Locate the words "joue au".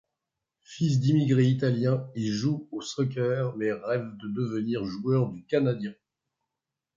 2.31-2.81